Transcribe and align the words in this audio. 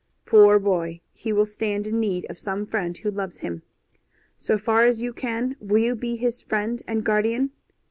Poor 0.25 0.57
boy, 0.57 0.99
he 1.13 1.31
will 1.31 1.45
stand 1.45 1.85
in 1.85 1.99
need 1.99 2.25
of 2.27 2.39
some 2.39 2.65
friend 2.65 2.97
who 2.97 3.11
loves 3.11 3.37
him. 3.41 3.61
So 4.35 4.57
far 4.57 4.83
as 4.85 4.99
you 4.99 5.13
can, 5.13 5.55
will 5.59 5.77
you 5.77 5.93
be 5.93 6.15
his 6.15 6.41
friend 6.41 6.81
and 6.87 7.03
guardian? 7.03 7.51